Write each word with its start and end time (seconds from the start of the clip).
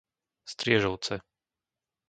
Striežovce 0.51 1.15